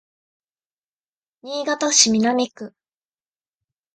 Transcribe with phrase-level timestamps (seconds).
[1.43, 2.73] 新潟市南区